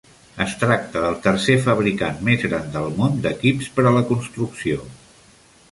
[0.43, 4.87] Es tracta del tercer fabricant més gran del món d'equips per a la construcció.